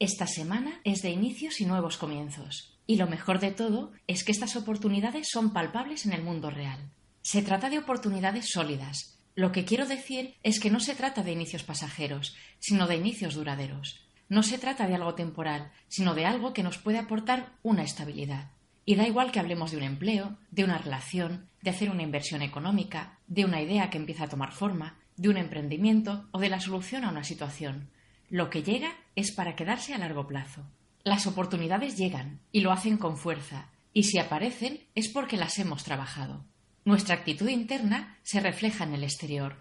Esta 0.00 0.28
semana 0.28 0.80
es 0.84 1.02
de 1.02 1.10
inicios 1.10 1.60
y 1.60 1.66
nuevos 1.66 1.96
comienzos. 1.96 2.78
Y 2.86 2.96
lo 2.96 3.08
mejor 3.08 3.40
de 3.40 3.50
todo 3.50 3.90
es 4.06 4.22
que 4.22 4.30
estas 4.30 4.54
oportunidades 4.54 5.26
son 5.28 5.52
palpables 5.52 6.06
en 6.06 6.12
el 6.12 6.22
mundo 6.22 6.50
real. 6.50 6.78
Se 7.20 7.42
trata 7.42 7.68
de 7.68 7.78
oportunidades 7.78 8.48
sólidas. 8.48 9.18
Lo 9.34 9.50
que 9.50 9.64
quiero 9.64 9.86
decir 9.86 10.36
es 10.44 10.60
que 10.60 10.70
no 10.70 10.78
se 10.78 10.94
trata 10.94 11.24
de 11.24 11.32
inicios 11.32 11.64
pasajeros, 11.64 12.36
sino 12.60 12.86
de 12.86 12.94
inicios 12.94 13.34
duraderos. 13.34 14.00
No 14.28 14.44
se 14.44 14.58
trata 14.58 14.86
de 14.86 14.94
algo 14.94 15.16
temporal, 15.16 15.72
sino 15.88 16.14
de 16.14 16.26
algo 16.26 16.52
que 16.52 16.62
nos 16.62 16.78
puede 16.78 16.98
aportar 16.98 17.54
una 17.64 17.82
estabilidad. 17.82 18.52
Y 18.84 18.94
da 18.94 19.06
igual 19.06 19.32
que 19.32 19.40
hablemos 19.40 19.72
de 19.72 19.78
un 19.78 19.82
empleo, 19.82 20.38
de 20.52 20.62
una 20.62 20.78
relación, 20.78 21.48
de 21.60 21.70
hacer 21.70 21.90
una 21.90 22.04
inversión 22.04 22.42
económica, 22.42 23.18
de 23.26 23.44
una 23.44 23.60
idea 23.60 23.90
que 23.90 23.98
empieza 23.98 24.24
a 24.24 24.28
tomar 24.28 24.52
forma, 24.52 24.96
de 25.16 25.28
un 25.28 25.38
emprendimiento 25.38 26.28
o 26.30 26.38
de 26.38 26.50
la 26.50 26.60
solución 26.60 27.04
a 27.04 27.10
una 27.10 27.24
situación. 27.24 27.90
Lo 28.30 28.50
que 28.50 28.62
llega 28.62 28.92
es 29.16 29.32
para 29.32 29.56
quedarse 29.56 29.94
a 29.94 29.98
largo 29.98 30.26
plazo. 30.26 30.66
Las 31.02 31.26
oportunidades 31.26 31.96
llegan 31.96 32.40
y 32.52 32.60
lo 32.60 32.72
hacen 32.72 32.98
con 32.98 33.16
fuerza, 33.16 33.70
y 33.94 34.04
si 34.04 34.18
aparecen 34.18 34.80
es 34.94 35.08
porque 35.08 35.36
las 35.36 35.58
hemos 35.58 35.82
trabajado. 35.82 36.44
Nuestra 36.84 37.14
actitud 37.14 37.48
interna 37.48 38.18
se 38.22 38.40
refleja 38.40 38.84
en 38.84 38.94
el 38.94 39.04
exterior. 39.04 39.56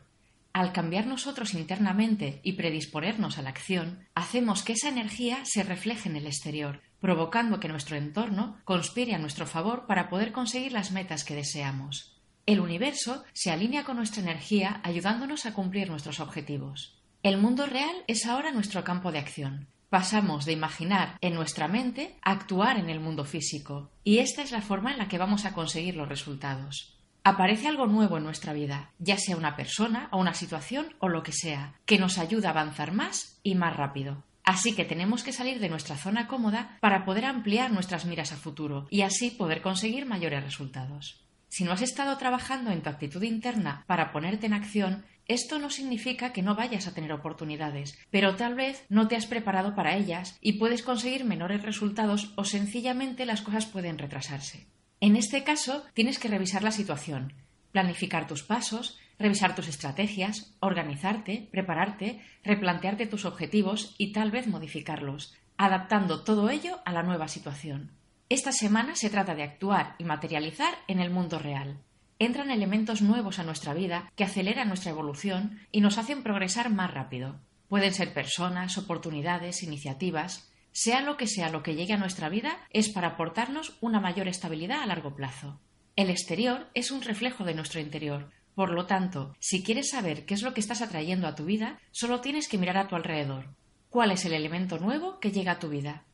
Al 0.52 0.74
cambiar 0.74 1.08
nosotros 1.08 1.54
internamente 1.54 2.42
y 2.44 2.54
predisponernos 2.54 3.38
a 3.38 3.42
la 3.42 3.50
acción, 3.50 4.06
hacemos 4.16 4.64
que 4.64 4.74
esa 4.74 4.90
energía 4.90 5.40
se 5.46 5.64
refleje 5.64 6.10
en 6.10 6.16
el 6.16 6.26
exterior, 6.26 6.82
provocando 7.00 7.60
que 7.60 7.68
nuestro 7.68 7.96
entorno 7.96 8.58
conspire 8.66 9.14
a 9.14 9.20
nuestro 9.20 9.46
favor 9.46 9.86
para 9.88 10.10
poder 10.10 10.32
conseguir 10.32 10.72
las 10.72 10.92
metas 10.92 11.24
que 11.24 11.36
deseamos. 11.36 12.18
El 12.46 12.60
universo 12.60 13.24
se 13.34 13.52
alinea 13.52 13.84
con 13.84 13.98
nuestra 13.98 14.22
energía 14.22 14.82
ayudándonos 14.84 15.46
a 15.46 15.54
cumplir 15.54 15.90
nuestros 15.90 16.20
objetivos. 16.20 16.98
El 17.28 17.40
mundo 17.40 17.66
real 17.66 18.06
es 18.08 18.26
ahora 18.26 18.54
nuestro 18.54 18.86
campo 18.86 19.12
de 19.12 19.20
acción. 19.20 19.68
Pasamos 19.90 20.46
de 20.46 20.54
imaginar 20.54 21.18
en 21.20 21.36
nuestra 21.36 21.68
mente 21.68 22.16
a 22.22 22.32
actuar 22.32 22.80
en 22.80 22.90
el 22.90 23.02
mundo 23.02 23.26
físico, 23.26 23.92
y 24.06 24.20
esta 24.20 24.44
es 24.44 24.54
la 24.54 24.62
forma 24.62 24.94
en 24.94 24.98
la 24.98 25.10
que 25.10 25.18
vamos 25.18 25.44
a 25.44 25.52
conseguir 25.52 25.98
los 25.98 26.08
resultados. 26.08 26.98
Aparece 27.26 27.68
algo 27.68 27.86
nuevo 27.86 28.16
en 28.18 28.24
nuestra 28.24 28.54
vida, 28.54 28.92
ya 28.98 29.18
sea 29.18 29.36
una 29.36 29.58
persona 29.58 30.08
o 30.14 30.20
una 30.20 30.34
situación 30.34 30.96
o 31.00 31.10
lo 31.10 31.22
que 31.22 31.34
sea, 31.34 31.74
que 31.86 32.00
nos 32.00 32.18
ayuda 32.18 32.48
a 32.48 32.52
avanzar 32.52 32.94
más 32.94 33.42
y 33.44 33.56
más 33.56 33.76
rápido. 33.76 34.24
Así 34.46 34.74
que 34.74 34.86
tenemos 34.86 35.22
que 35.26 35.34
salir 35.34 35.60
de 35.60 35.68
nuestra 35.68 35.98
zona 35.98 36.28
cómoda 36.28 36.78
para 36.80 37.04
poder 37.04 37.26
ampliar 37.26 37.74
nuestras 37.74 38.06
miras 38.06 38.32
a 38.32 38.38
futuro 38.38 38.88
y 38.90 39.02
así 39.02 39.32
poder 39.32 39.62
conseguir 39.62 40.06
mayores 40.06 40.46
resultados. 40.46 41.28
Si 41.50 41.64
no 41.64 41.72
has 41.72 41.82
estado 41.82 42.18
trabajando 42.18 42.72
en 42.72 42.82
tu 42.82 42.90
actitud 42.90 43.24
interna 43.24 43.84
para 43.88 44.12
ponerte 44.12 44.46
en 44.46 44.54
acción, 44.54 45.06
esto 45.28 45.60
no 45.60 45.70
significa 45.70 46.32
que 46.32 46.42
no 46.42 46.56
vayas 46.56 46.88
a 46.88 46.94
tener 46.94 47.12
oportunidades, 47.12 47.98
pero 48.10 48.36
tal 48.36 48.56
vez 48.56 48.86
no 48.90 49.08
te 49.08 49.16
has 49.16 49.26
preparado 49.26 49.76
para 49.76 49.96
ellas 49.96 50.38
y 50.42 50.54
puedes 50.54 50.84
conseguir 50.84 51.26
menores 51.26 51.64
resultados 51.64 52.34
o 52.36 52.46
sencillamente 52.46 53.26
las 53.26 53.42
cosas 53.42 53.66
pueden 53.66 53.98
retrasarse. 53.98 54.68
En 55.00 55.16
este 55.16 55.44
caso, 55.44 55.84
tienes 55.94 56.18
que 56.18 56.30
revisar 56.30 56.64
la 56.64 56.72
situación, 56.72 57.34
planificar 57.72 58.26
tus 58.26 58.44
pasos, 58.44 58.98
revisar 59.20 59.56
tus 59.56 59.68
estrategias, 59.68 60.56
organizarte, 60.60 61.48
prepararte, 61.52 62.22
replantearte 62.44 63.06
tus 63.06 63.26
objetivos 63.26 63.96
y 63.98 64.14
tal 64.14 64.32
vez 64.32 64.48
modificarlos, 64.48 65.36
adaptando 65.58 66.24
todo 66.24 66.50
ello 66.50 66.80
a 66.86 66.92
la 66.92 67.04
nueva 67.04 67.28
situación. 67.28 67.92
Esta 68.30 68.52
semana 68.52 68.96
se 68.96 69.10
trata 69.10 69.36
de 69.36 69.44
actuar 69.44 69.96
y 69.98 70.04
materializar 70.04 70.74
en 70.88 71.00
el 71.00 71.10
mundo 71.10 71.40
real. 71.40 71.80
Entran 72.20 72.52
elementos 72.52 73.02
nuevos 73.02 73.40
a 73.40 73.44
nuestra 73.44 73.74
vida 73.74 74.12
que 74.16 74.24
aceleran 74.24 74.68
nuestra 74.68 74.92
evolución 74.92 75.60
y 75.72 75.82
nos 75.82 75.98
hacen 75.98 76.24
progresar 76.24 76.70
más 76.70 76.94
rápido. 76.94 77.40
Pueden 77.68 77.94
ser 77.94 78.14
personas, 78.14 78.78
oportunidades, 78.78 79.64
iniciativas. 79.64 80.52
Sea 80.72 81.02
lo 81.02 81.18
que 81.18 81.28
sea 81.28 81.50
lo 81.50 81.64
que 81.64 81.76
llegue 81.76 81.94
a 81.94 81.98
nuestra 81.98 82.30
vida, 82.30 82.58
es 82.72 82.90
para 82.90 83.10
aportarnos 83.10 83.78
una 83.82 84.00
mayor 84.00 84.28
estabilidad 84.28 84.82
a 84.82 84.86
largo 84.86 85.16
plazo. 85.16 85.60
El 85.96 86.10
exterior 86.10 86.68
es 86.74 86.92
un 86.92 87.02
reflejo 87.02 87.44
de 87.44 87.56
nuestro 87.56 87.80
interior, 87.80 88.32
por 88.58 88.72
lo 88.72 88.88
tanto, 88.88 89.36
si 89.40 89.62
quieres 89.62 89.92
saber 89.92 90.26
qué 90.26 90.34
es 90.34 90.42
lo 90.42 90.56
que 90.56 90.62
estás 90.62 90.82
atrayendo 90.82 91.28
a 91.28 91.36
tu 91.36 91.46
vida, 91.46 91.78
solo 91.92 92.22
tienes 92.22 92.48
que 92.48 92.58
mirar 92.58 92.78
a 92.78 92.88
tu 92.88 92.96
alrededor. 92.96 93.50
¿Cuál 93.92 94.10
es 94.10 94.26
el 94.26 94.34
elemento 94.34 94.80
nuevo 94.80 95.20
que 95.20 95.32
llega 95.32 95.52
a 95.52 95.60
tu 95.60 95.70
vida? 95.70 96.06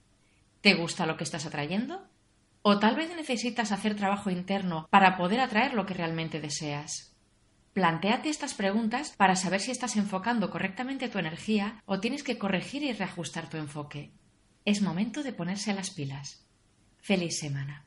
¿Te 0.60 0.74
gusta 0.74 1.06
lo 1.06 1.16
que 1.16 1.24
estás 1.24 1.46
atrayendo? 1.46 2.06
¿O 2.66 2.80
tal 2.80 2.96
vez 2.96 3.14
necesitas 3.14 3.74
hacer 3.74 3.94
trabajo 3.94 4.30
interno 4.30 4.88
para 4.90 5.18
poder 5.18 5.42
atraer 5.42 5.74
lo 5.74 5.86
que 5.86 5.94
realmente 5.94 6.40
deseas? 6.40 7.14
Plantéate 7.74 8.30
estas 8.30 8.54
preguntas 8.54 9.14
para 9.18 9.36
saber 9.36 9.60
si 9.60 9.72
estás 9.72 9.98
enfocando 9.98 10.50
correctamente 10.50 11.10
tu 11.10 11.20
energía 11.20 11.82
o 11.86 12.00
tienes 12.00 12.24
que 12.24 12.38
corregir 12.38 12.84
y 12.84 12.94
reajustar 12.94 13.50
tu 13.50 13.58
enfoque. 13.58 14.14
Es 14.64 14.82
momento 14.82 15.24
de 15.24 15.34
ponerse 15.34 15.72
a 15.72 15.74
las 15.74 15.90
pilas. 15.90 16.48
Feliz 17.02 17.38
semana. 17.38 17.86